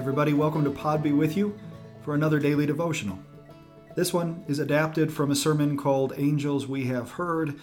everybody. 0.00 0.32
Welcome 0.32 0.64
to 0.64 0.70
Pod 0.70 1.02
Be 1.02 1.12
With 1.12 1.36
You 1.36 1.60
for 2.02 2.14
another 2.14 2.38
daily 2.38 2.64
devotional. 2.64 3.18
This 3.96 4.14
one 4.14 4.46
is 4.48 4.58
adapted 4.58 5.12
from 5.12 5.30
a 5.30 5.36
sermon 5.36 5.76
called 5.76 6.14
Angels 6.16 6.66
We 6.66 6.86
Have 6.86 7.10
Heard. 7.10 7.60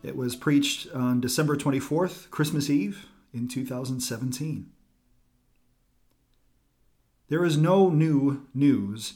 It 0.00 0.14
was 0.14 0.36
preached 0.36 0.86
on 0.94 1.20
December 1.20 1.56
24th, 1.56 2.30
Christmas 2.30 2.70
Eve 2.70 3.08
in 3.34 3.48
2017. 3.48 4.70
There 7.28 7.44
is 7.44 7.56
no 7.56 7.88
new 7.90 8.46
news 8.54 9.14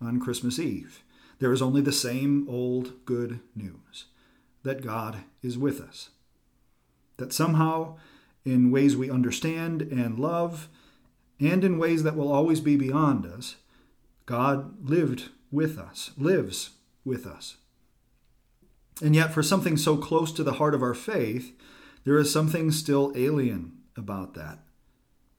on 0.00 0.18
Christmas 0.18 0.58
Eve. 0.58 1.04
There 1.38 1.52
is 1.52 1.60
only 1.60 1.82
the 1.82 1.92
same 1.92 2.48
old 2.48 3.04
good 3.04 3.40
news 3.54 4.06
that 4.62 4.82
God 4.82 5.18
is 5.42 5.58
with 5.58 5.82
us. 5.82 6.08
That 7.18 7.34
somehow, 7.34 7.98
in 8.42 8.70
ways 8.70 8.96
we 8.96 9.10
understand 9.10 9.82
and 9.82 10.18
love, 10.18 10.70
and 11.40 11.64
in 11.64 11.78
ways 11.78 12.02
that 12.02 12.16
will 12.16 12.32
always 12.32 12.60
be 12.60 12.76
beyond 12.76 13.26
us, 13.26 13.56
God 14.24 14.88
lived 14.88 15.30
with 15.50 15.78
us, 15.78 16.10
lives 16.16 16.70
with 17.04 17.26
us. 17.26 17.56
And 19.02 19.14
yet, 19.14 19.32
for 19.32 19.42
something 19.42 19.76
so 19.76 19.96
close 19.96 20.32
to 20.32 20.42
the 20.42 20.54
heart 20.54 20.74
of 20.74 20.82
our 20.82 20.94
faith, 20.94 21.52
there 22.04 22.18
is 22.18 22.32
something 22.32 22.70
still 22.70 23.12
alien 23.14 23.72
about 23.96 24.34
that. 24.34 24.60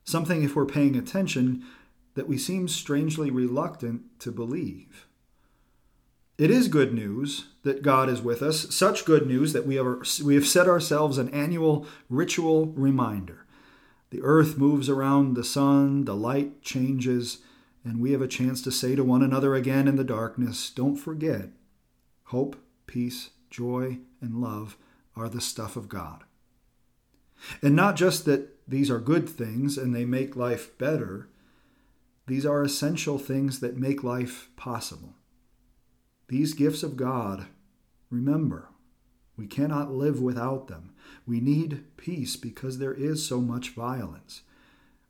Something, 0.04 0.42
if 0.42 0.54
we're 0.54 0.66
paying 0.66 0.96
attention, 0.96 1.64
that 2.14 2.28
we 2.28 2.38
seem 2.38 2.68
strangely 2.68 3.30
reluctant 3.30 4.02
to 4.20 4.30
believe. 4.30 5.06
It 6.38 6.52
is 6.52 6.68
good 6.68 6.94
news 6.94 7.46
that 7.64 7.82
God 7.82 8.08
is 8.08 8.22
with 8.22 8.42
us, 8.42 8.72
such 8.74 9.04
good 9.04 9.26
news 9.26 9.52
that 9.52 9.66
we 9.66 9.74
have, 9.74 10.06
we 10.24 10.36
have 10.36 10.46
set 10.46 10.68
ourselves 10.68 11.18
an 11.18 11.28
annual 11.30 11.84
ritual 12.08 12.66
reminder 12.66 13.44
the 14.10 14.22
earth 14.22 14.56
moves 14.56 14.88
around 14.88 15.34
the 15.34 15.44
sun, 15.44 16.04
the 16.04 16.14
light 16.14 16.62
changes, 16.62 17.38
and 17.84 18.00
we 18.00 18.12
have 18.12 18.22
a 18.22 18.28
chance 18.28 18.62
to 18.62 18.72
say 18.72 18.96
to 18.96 19.04
one 19.04 19.22
another 19.22 19.54
again 19.54 19.86
in 19.88 19.96
the 19.96 20.04
darkness 20.04 20.70
don't 20.70 20.96
forget, 20.96 21.50
hope, 22.24 22.56
peace, 22.86 23.30
joy, 23.50 23.98
and 24.20 24.40
love 24.40 24.76
are 25.16 25.28
the 25.28 25.40
stuff 25.40 25.76
of 25.76 25.88
God. 25.88 26.24
And 27.62 27.76
not 27.76 27.96
just 27.96 28.24
that 28.24 28.48
these 28.66 28.90
are 28.90 28.98
good 28.98 29.28
things 29.28 29.78
and 29.78 29.94
they 29.94 30.04
make 30.04 30.36
life 30.36 30.76
better, 30.78 31.28
these 32.26 32.44
are 32.44 32.62
essential 32.62 33.18
things 33.18 33.60
that 33.60 33.76
make 33.76 34.02
life 34.04 34.50
possible. 34.56 35.14
These 36.28 36.54
gifts 36.54 36.82
of 36.82 36.96
God, 36.96 37.46
remember, 38.10 38.68
we 39.38 39.46
cannot 39.46 39.92
live 39.92 40.20
without 40.20 40.66
them. 40.66 40.90
We 41.24 41.40
need 41.40 41.84
peace 41.96 42.34
because 42.36 42.78
there 42.78 42.92
is 42.92 43.24
so 43.24 43.40
much 43.40 43.70
violence. 43.70 44.42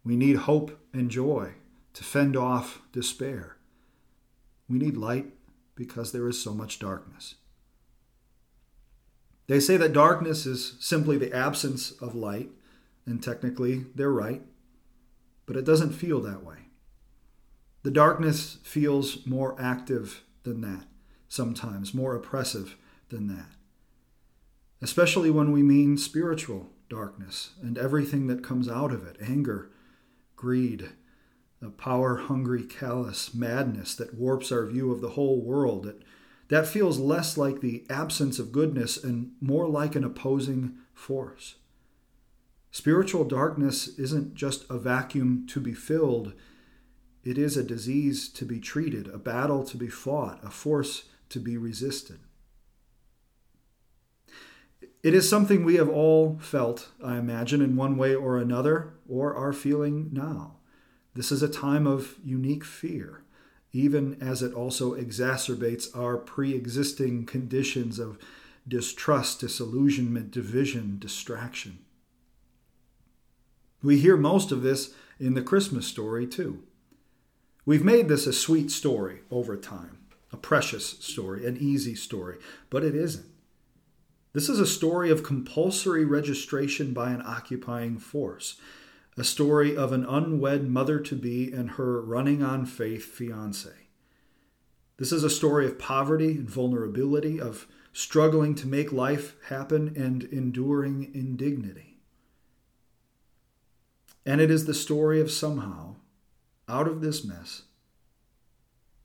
We 0.04 0.16
need 0.16 0.36
hope 0.36 0.78
and 0.92 1.10
joy 1.10 1.54
to 1.94 2.04
fend 2.04 2.36
off 2.36 2.82
despair. 2.92 3.56
We 4.68 4.78
need 4.78 4.98
light 4.98 5.32
because 5.74 6.12
there 6.12 6.28
is 6.28 6.40
so 6.40 6.52
much 6.52 6.78
darkness. 6.78 7.36
They 9.46 9.60
say 9.60 9.78
that 9.78 9.94
darkness 9.94 10.44
is 10.44 10.74
simply 10.78 11.16
the 11.16 11.34
absence 11.34 11.90
of 11.92 12.14
light, 12.14 12.50
and 13.06 13.22
technically 13.22 13.86
they're 13.94 14.12
right, 14.12 14.42
but 15.46 15.56
it 15.56 15.64
doesn't 15.64 15.92
feel 15.94 16.20
that 16.20 16.44
way. 16.44 16.68
The 17.82 17.90
darkness 17.90 18.58
feels 18.62 19.26
more 19.26 19.56
active 19.58 20.22
than 20.42 20.60
that, 20.60 20.84
sometimes 21.28 21.94
more 21.94 22.14
oppressive 22.14 22.76
than 23.08 23.28
that 23.28 23.57
especially 24.80 25.30
when 25.30 25.52
we 25.52 25.62
mean 25.62 25.96
spiritual 25.96 26.70
darkness 26.88 27.50
and 27.62 27.76
everything 27.76 28.26
that 28.28 28.44
comes 28.44 28.68
out 28.68 28.92
of 28.92 29.06
it 29.06 29.16
anger, 29.20 29.70
greed, 30.36 30.90
the 31.60 31.70
power 31.70 32.16
hungry, 32.16 32.62
callous 32.62 33.34
madness 33.34 33.94
that 33.94 34.14
warps 34.14 34.52
our 34.52 34.64
view 34.66 34.92
of 34.92 35.00
the 35.00 35.10
whole 35.10 35.40
world. 35.40 35.86
It, 35.86 36.02
that 36.48 36.66
feels 36.66 36.98
less 36.98 37.36
like 37.36 37.60
the 37.60 37.84
absence 37.90 38.38
of 38.38 38.52
goodness 38.52 39.02
and 39.02 39.32
more 39.40 39.68
like 39.68 39.94
an 39.94 40.04
opposing 40.04 40.78
force. 40.94 41.56
Spiritual 42.70 43.24
darkness 43.24 43.88
isn't 43.98 44.34
just 44.34 44.64
a 44.70 44.78
vacuum 44.78 45.46
to 45.48 45.60
be 45.60 45.74
filled, 45.74 46.32
it 47.24 47.36
is 47.36 47.56
a 47.56 47.64
disease 47.64 48.28
to 48.30 48.44
be 48.44 48.60
treated, 48.60 49.08
a 49.08 49.18
battle 49.18 49.64
to 49.64 49.76
be 49.76 49.88
fought, 49.88 50.38
a 50.42 50.50
force 50.50 51.04
to 51.28 51.40
be 51.40 51.56
resisted. 51.56 52.20
It 55.02 55.14
is 55.14 55.28
something 55.28 55.64
we 55.64 55.76
have 55.76 55.88
all 55.88 56.38
felt, 56.40 56.88
I 57.02 57.18
imagine, 57.18 57.62
in 57.62 57.76
one 57.76 57.96
way 57.96 58.14
or 58.14 58.36
another, 58.36 58.94
or 59.08 59.34
are 59.34 59.52
feeling 59.52 60.10
now. 60.12 60.56
This 61.14 61.30
is 61.30 61.42
a 61.42 61.48
time 61.48 61.86
of 61.86 62.16
unique 62.24 62.64
fear, 62.64 63.22
even 63.72 64.20
as 64.20 64.42
it 64.42 64.52
also 64.52 64.94
exacerbates 64.94 65.96
our 65.96 66.16
pre 66.16 66.52
existing 66.54 67.26
conditions 67.26 67.98
of 67.98 68.18
distrust, 68.66 69.40
disillusionment, 69.40 70.32
division, 70.32 70.98
distraction. 70.98 71.78
We 73.82 74.00
hear 74.00 74.16
most 74.16 74.50
of 74.50 74.62
this 74.62 74.94
in 75.20 75.34
the 75.34 75.42
Christmas 75.42 75.86
story, 75.86 76.26
too. 76.26 76.64
We've 77.64 77.84
made 77.84 78.08
this 78.08 78.26
a 78.26 78.32
sweet 78.32 78.72
story 78.72 79.20
over 79.30 79.56
time, 79.56 79.98
a 80.32 80.36
precious 80.36 80.98
story, 80.98 81.46
an 81.46 81.56
easy 81.56 81.94
story, 81.94 82.38
but 82.68 82.82
it 82.82 82.96
isn't. 82.96 83.27
This 84.34 84.48
is 84.48 84.60
a 84.60 84.66
story 84.66 85.10
of 85.10 85.22
compulsory 85.22 86.04
registration 86.04 86.92
by 86.92 87.10
an 87.10 87.22
occupying 87.24 87.98
force, 87.98 88.56
a 89.16 89.24
story 89.24 89.76
of 89.76 89.92
an 89.92 90.04
unwed 90.04 90.68
mother 90.68 91.00
to 91.00 91.16
be 91.16 91.50
and 91.50 91.72
her 91.72 92.00
running 92.02 92.42
on 92.42 92.66
faith 92.66 93.06
fiance. 93.06 93.70
This 94.98 95.12
is 95.12 95.24
a 95.24 95.30
story 95.30 95.64
of 95.64 95.78
poverty 95.78 96.32
and 96.32 96.50
vulnerability, 96.50 97.40
of 97.40 97.66
struggling 97.92 98.54
to 98.56 98.66
make 98.66 98.92
life 98.92 99.34
happen 99.48 99.94
and 99.96 100.24
enduring 100.24 101.10
indignity. 101.14 101.98
And 104.26 104.40
it 104.40 104.50
is 104.50 104.66
the 104.66 104.74
story 104.74 105.20
of 105.20 105.30
somehow, 105.30 105.96
out 106.68 106.86
of 106.86 107.00
this 107.00 107.24
mess, 107.24 107.62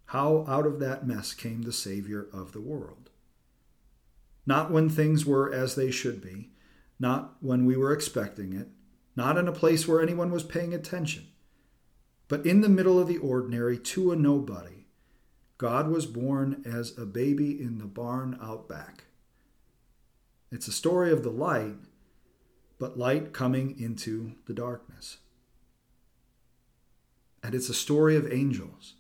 how 0.08 0.44
out 0.50 0.66
of 0.66 0.80
that 0.80 1.08
mess 1.08 1.34
came 1.34 1.62
the 1.62 1.72
Savior 1.72 2.28
of 2.34 2.52
the 2.52 2.60
world 2.60 3.10
not 4.46 4.72
when 4.72 4.90
things 4.90 5.26
were 5.26 5.54
as 5.54 5.76
they 5.76 5.92
should 5.92 6.22
be, 6.22 6.52
not 7.00 7.36
when 7.40 7.66
we 7.66 7.78
were 7.78 7.94
expecting 7.94 8.54
it, 8.54 8.70
not 9.16 9.38
in 9.38 9.48
a 9.48 9.54
place 9.54 9.88
where 9.88 10.02
anyone 10.02 10.32
was 10.32 10.44
paying 10.44 10.74
attention, 10.74 11.28
but 12.28 12.46
in 12.46 12.62
the 12.62 12.70
middle 12.70 13.00
of 13.00 13.08
the 13.08 13.18
ordinary 13.18 13.78
to 13.78 14.12
a 14.12 14.16
nobody. 14.16 14.86
God 15.58 15.88
was 15.88 16.06
born 16.06 16.62
as 16.66 16.98
a 16.98 17.06
baby 17.06 17.52
in 17.52 17.78
the 17.78 17.86
barn 17.86 18.38
out 18.42 18.68
back. 18.68 19.06
It's 20.52 20.68
a 20.68 20.74
story 20.74 21.12
of 21.12 21.24
the 21.24 21.30
light, 21.30 21.76
but 22.80 22.98
light 22.98 23.34
coming 23.34 23.80
into 23.80 24.34
the 24.46 24.54
darkness. 24.54 25.18
And 27.42 27.56
it's 27.56 27.70
a 27.70 27.74
story 27.74 28.16
of 28.16 28.32
angels. 28.32 28.96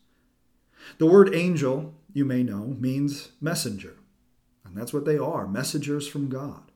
The 0.97 1.05
word 1.05 1.33
angel, 1.33 1.95
you 2.13 2.25
may 2.25 2.43
know, 2.43 2.75
means 2.79 3.29
messenger. 3.39 3.95
That's 4.75 4.93
what 4.93 5.05
they 5.05 5.17
are 5.17 5.47
messengers 5.47 6.07
from 6.07 6.29
God, 6.29 6.71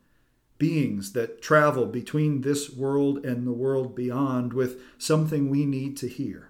beings 0.58 1.14
that 1.14 1.42
travel 1.42 1.86
between 1.86 2.42
this 2.42 2.70
world 2.70 3.26
and 3.26 3.46
the 3.46 3.52
world 3.52 3.96
beyond 3.96 4.54
with 4.54 4.80
something 4.98 5.50
we 5.50 5.66
need 5.66 5.98
to 5.98 6.08
hear. 6.08 6.50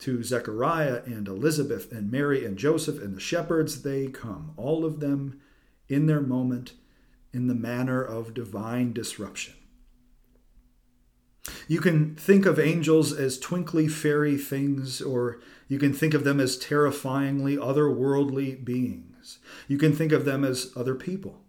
To 0.00 0.22
Zechariah 0.22 1.02
and 1.06 1.26
Elizabeth 1.26 1.90
and 1.90 2.10
Mary 2.10 2.44
and 2.44 2.56
Joseph 2.56 3.02
and 3.02 3.16
the 3.16 3.20
shepherds, 3.20 3.82
they 3.82 4.06
come, 4.06 4.52
all 4.56 4.84
of 4.84 5.00
them 5.00 5.40
in 5.88 6.06
their 6.06 6.20
moment, 6.20 6.74
in 7.32 7.48
the 7.48 7.54
manner 7.54 8.02
of 8.02 8.34
divine 8.34 8.92
disruption. 8.92 9.54
You 11.66 11.80
can 11.80 12.14
think 12.14 12.46
of 12.46 12.58
angels 12.58 13.12
as 13.12 13.38
twinkly 13.38 13.88
fairy 13.88 14.36
things, 14.36 15.00
or 15.00 15.40
you 15.66 15.78
can 15.78 15.92
think 15.92 16.14
of 16.14 16.24
them 16.24 16.40
as 16.40 16.56
terrifyingly 16.56 17.56
otherworldly 17.56 18.64
beings. 18.64 19.17
You 19.66 19.78
can 19.78 19.94
think 19.94 20.12
of 20.12 20.24
them 20.24 20.44
as 20.44 20.72
other 20.74 20.94
people, 20.94 21.42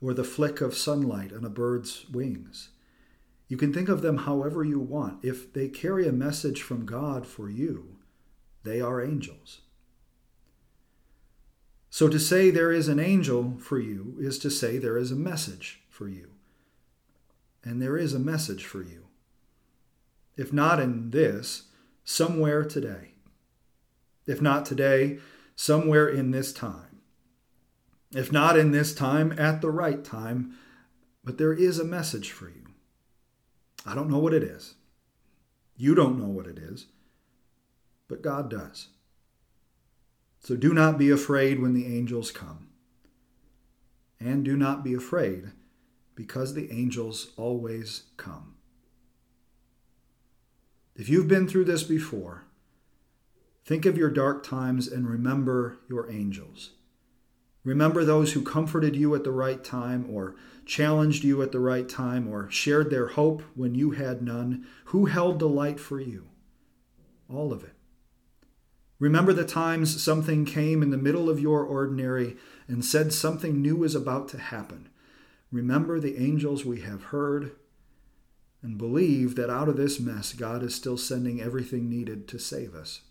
or 0.00 0.12
the 0.12 0.24
flick 0.24 0.60
of 0.60 0.76
sunlight 0.76 1.32
on 1.32 1.44
a 1.44 1.50
bird's 1.50 2.06
wings. 2.10 2.70
You 3.48 3.56
can 3.56 3.72
think 3.72 3.88
of 3.88 4.02
them 4.02 4.18
however 4.18 4.64
you 4.64 4.78
want. 4.78 5.24
If 5.24 5.52
they 5.52 5.68
carry 5.68 6.06
a 6.06 6.12
message 6.12 6.62
from 6.62 6.86
God 6.86 7.26
for 7.26 7.48
you, 7.48 7.96
they 8.62 8.80
are 8.80 9.02
angels. 9.02 9.60
So 11.90 12.08
to 12.08 12.18
say 12.18 12.50
there 12.50 12.72
is 12.72 12.88
an 12.88 12.98
angel 12.98 13.56
for 13.60 13.78
you 13.78 14.16
is 14.18 14.38
to 14.40 14.50
say 14.50 14.78
there 14.78 14.98
is 14.98 15.12
a 15.12 15.16
message 15.16 15.82
for 15.88 16.08
you. 16.08 16.30
And 17.62 17.80
there 17.80 17.96
is 17.96 18.12
a 18.14 18.18
message 18.18 18.64
for 18.64 18.82
you 18.82 19.04
if 20.36 20.52
not 20.52 20.80
in 20.80 21.10
this, 21.10 21.64
somewhere 22.04 22.64
today. 22.64 23.12
If 24.26 24.40
not 24.40 24.66
today, 24.66 25.18
somewhere 25.54 26.08
in 26.08 26.30
this 26.30 26.52
time. 26.52 26.83
If 28.14 28.30
not 28.30 28.58
in 28.58 28.70
this 28.70 28.94
time, 28.94 29.32
at 29.38 29.60
the 29.60 29.70
right 29.70 30.04
time, 30.04 30.54
but 31.24 31.36
there 31.36 31.52
is 31.52 31.78
a 31.78 31.84
message 31.84 32.30
for 32.30 32.46
you. 32.48 32.66
I 33.84 33.94
don't 33.94 34.08
know 34.08 34.18
what 34.18 34.32
it 34.34 34.42
is. 34.42 34.74
You 35.76 35.94
don't 35.94 36.18
know 36.18 36.28
what 36.28 36.46
it 36.46 36.58
is. 36.58 36.86
but 38.08 38.22
God 38.22 38.50
does. 38.50 38.88
So 40.40 40.56
do 40.56 40.74
not 40.74 40.98
be 40.98 41.10
afraid 41.10 41.60
when 41.60 41.72
the 41.74 41.86
angels 41.86 42.30
come. 42.30 42.68
And 44.20 44.44
do 44.44 44.56
not 44.56 44.84
be 44.84 44.94
afraid 44.94 45.52
because 46.14 46.54
the 46.54 46.70
angels 46.70 47.32
always 47.36 48.04
come. 48.16 48.54
If 50.94 51.08
you've 51.08 51.28
been 51.28 51.48
through 51.48 51.64
this 51.64 51.82
before, 51.82 52.44
think 53.64 53.84
of 53.84 53.98
your 53.98 54.10
dark 54.10 54.46
times 54.46 54.86
and 54.86 55.08
remember 55.08 55.78
your 55.88 56.10
angels. 56.10 56.70
Remember 57.64 58.04
those 58.04 58.34
who 58.34 58.42
comforted 58.42 58.94
you 58.94 59.14
at 59.14 59.24
the 59.24 59.32
right 59.32 59.64
time, 59.64 60.06
or 60.10 60.36
challenged 60.66 61.24
you 61.24 61.42
at 61.42 61.50
the 61.50 61.60
right 61.60 61.88
time, 61.88 62.28
or 62.28 62.50
shared 62.50 62.90
their 62.90 63.08
hope 63.08 63.42
when 63.54 63.74
you 63.74 63.92
had 63.92 64.22
none, 64.22 64.66
who 64.86 65.06
held 65.06 65.38
the 65.38 65.48
light 65.48 65.80
for 65.80 65.98
you. 65.98 66.26
All 67.28 67.52
of 67.52 67.64
it. 67.64 67.72
Remember 68.98 69.32
the 69.32 69.44
times 69.44 70.02
something 70.02 70.44
came 70.44 70.82
in 70.82 70.90
the 70.90 70.96
middle 70.96 71.28
of 71.28 71.40
your 71.40 71.64
ordinary 71.64 72.36
and 72.68 72.84
said 72.84 73.12
something 73.12 73.60
new 73.60 73.82
is 73.82 73.94
about 73.94 74.28
to 74.28 74.38
happen. 74.38 74.88
Remember 75.50 75.98
the 75.98 76.16
angels 76.16 76.64
we 76.64 76.80
have 76.80 77.04
heard 77.04 77.52
and 78.62 78.78
believe 78.78 79.36
that 79.36 79.50
out 79.50 79.68
of 79.68 79.76
this 79.76 80.00
mess, 80.00 80.32
God 80.32 80.62
is 80.62 80.74
still 80.74 80.96
sending 80.96 81.40
everything 81.40 81.88
needed 81.88 82.26
to 82.28 82.38
save 82.38 82.74
us. 82.74 83.02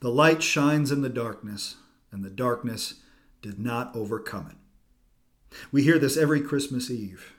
The 0.00 0.10
light 0.10 0.42
shines 0.42 0.92
in 0.92 1.02
the 1.02 1.08
darkness, 1.08 1.76
and 2.16 2.24
the 2.24 2.30
darkness 2.30 2.94
did 3.42 3.58
not 3.58 3.94
overcome 3.94 4.48
it. 4.50 5.58
We 5.70 5.82
hear 5.82 5.98
this 5.98 6.16
every 6.16 6.40
Christmas 6.40 6.90
Eve. 6.90 7.34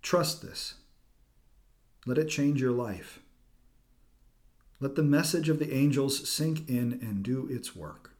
Trust 0.00 0.42
this. 0.42 0.74
Let 2.06 2.18
it 2.18 2.28
change 2.28 2.60
your 2.60 2.70
life. 2.70 3.18
Let 4.78 4.94
the 4.94 5.02
message 5.02 5.48
of 5.48 5.58
the 5.58 5.74
angels 5.74 6.28
sink 6.28 6.68
in 6.68 7.00
and 7.02 7.24
do 7.24 7.48
its 7.50 7.74
work. 7.74 8.12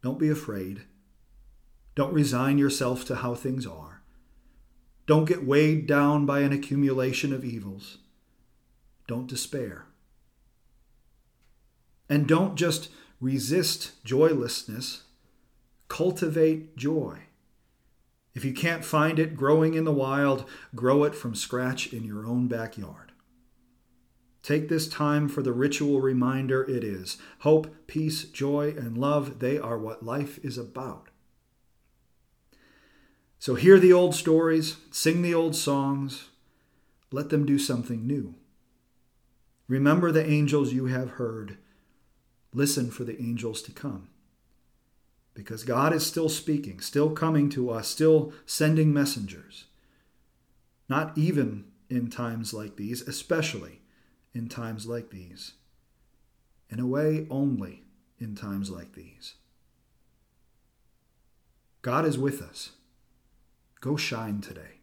Don't 0.00 0.20
be 0.20 0.30
afraid. 0.30 0.82
Don't 1.96 2.14
resign 2.14 2.56
yourself 2.56 3.04
to 3.06 3.16
how 3.16 3.34
things 3.34 3.66
are. 3.66 4.00
Don't 5.06 5.24
get 5.24 5.44
weighed 5.44 5.88
down 5.88 6.24
by 6.24 6.40
an 6.40 6.52
accumulation 6.52 7.32
of 7.32 7.44
evils. 7.44 7.98
Don't 9.08 9.26
despair. 9.26 9.86
And 12.08 12.28
don't 12.28 12.54
just 12.54 12.90
resist 13.20 14.02
joylessness, 14.04 15.02
cultivate 15.88 16.76
joy. 16.76 17.18
If 18.34 18.44
you 18.44 18.52
can't 18.52 18.84
find 18.84 19.18
it 19.18 19.36
growing 19.36 19.74
in 19.74 19.84
the 19.84 19.92
wild, 19.92 20.48
grow 20.74 21.04
it 21.04 21.14
from 21.14 21.34
scratch 21.34 21.92
in 21.92 22.04
your 22.04 22.26
own 22.26 22.48
backyard. 22.48 23.12
Take 24.42 24.68
this 24.68 24.88
time 24.88 25.28
for 25.28 25.42
the 25.42 25.52
ritual 25.52 26.00
reminder 26.00 26.62
it 26.62 26.82
is. 26.82 27.18
Hope, 27.40 27.86
peace, 27.86 28.24
joy, 28.24 28.74
and 28.76 28.96
love, 28.96 29.40
they 29.40 29.58
are 29.58 29.78
what 29.78 30.04
life 30.04 30.38
is 30.42 30.56
about. 30.56 31.08
So 33.38 33.54
hear 33.54 33.78
the 33.78 33.92
old 33.92 34.14
stories, 34.14 34.76
sing 34.90 35.22
the 35.22 35.34
old 35.34 35.56
songs, 35.56 36.28
let 37.10 37.28
them 37.28 37.44
do 37.44 37.58
something 37.58 38.06
new. 38.06 38.34
Remember 39.66 40.10
the 40.10 40.28
angels 40.28 40.72
you 40.72 40.86
have 40.86 41.10
heard. 41.10 41.58
Listen 42.52 42.90
for 42.90 43.04
the 43.04 43.20
angels 43.20 43.62
to 43.62 43.72
come. 43.72 44.08
Because 45.34 45.62
God 45.62 45.92
is 45.92 46.04
still 46.04 46.28
speaking, 46.28 46.80
still 46.80 47.10
coming 47.10 47.48
to 47.50 47.70
us, 47.70 47.88
still 47.88 48.32
sending 48.46 48.92
messengers. 48.92 49.66
Not 50.88 51.16
even 51.16 51.66
in 51.88 52.10
times 52.10 52.52
like 52.52 52.76
these, 52.76 53.02
especially 53.02 53.80
in 54.34 54.48
times 54.48 54.86
like 54.86 55.10
these. 55.10 55.52
In 56.68 56.80
a 56.80 56.86
way, 56.86 57.26
only 57.30 57.84
in 58.18 58.34
times 58.34 58.70
like 58.70 58.94
these. 58.94 59.34
God 61.82 62.04
is 62.04 62.18
with 62.18 62.42
us. 62.42 62.72
Go 63.80 63.96
shine 63.96 64.40
today. 64.40 64.80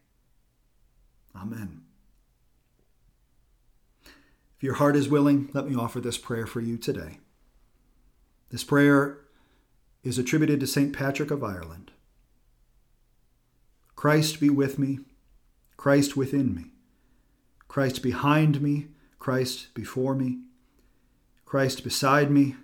Amen. 1.36 1.82
If 4.56 4.64
your 4.64 4.74
heart 4.74 4.96
is 4.96 5.08
willing, 5.08 5.50
let 5.52 5.68
me 5.68 5.76
offer 5.76 6.00
this 6.00 6.18
prayer 6.18 6.46
for 6.46 6.60
you 6.60 6.76
today. 6.76 7.20
This 8.50 8.64
prayer 8.64 9.18
is 10.02 10.18
attributed 10.18 10.60
to 10.60 10.66
St. 10.66 10.92
Patrick 10.92 11.30
of 11.30 11.44
Ireland. 11.44 11.90
Christ 13.94 14.40
be 14.40 14.48
with 14.48 14.78
me, 14.78 15.00
Christ 15.76 16.16
within 16.16 16.54
me, 16.54 16.72
Christ 17.66 18.02
behind 18.02 18.60
me, 18.60 18.86
Christ 19.18 19.74
before 19.74 20.14
me, 20.14 20.38
Christ 21.44 21.82
beside 21.82 22.30
me, 22.30 22.54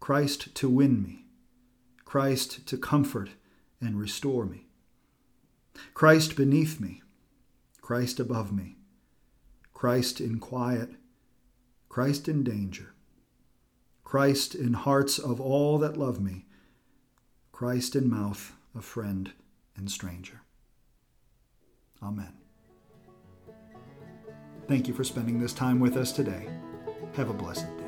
Christ 0.00 0.54
to 0.54 0.68
win 0.68 1.02
me, 1.02 1.24
Christ 2.04 2.66
to 2.68 2.78
comfort 2.78 3.30
and 3.80 3.98
restore 3.98 4.46
me, 4.46 4.66
Christ 5.94 6.36
beneath 6.36 6.80
me, 6.80 7.02
Christ 7.80 8.20
above 8.20 8.52
me, 8.52 8.76
Christ 9.74 10.20
in 10.20 10.38
quiet, 10.38 10.90
Christ 11.88 12.28
in 12.28 12.44
danger, 12.44 12.91
Christ 14.12 14.54
in 14.54 14.74
hearts 14.74 15.18
of 15.18 15.40
all 15.40 15.78
that 15.78 15.96
love 15.96 16.20
me, 16.20 16.44
Christ 17.50 17.96
in 17.96 18.10
mouth 18.10 18.52
of 18.74 18.84
friend 18.84 19.32
and 19.74 19.90
stranger. 19.90 20.42
Amen. 22.02 22.34
Thank 24.68 24.86
you 24.86 24.92
for 24.92 25.02
spending 25.02 25.40
this 25.40 25.54
time 25.54 25.80
with 25.80 25.96
us 25.96 26.12
today. 26.12 26.46
Have 27.14 27.30
a 27.30 27.32
blessed 27.32 27.74
day. 27.78 27.81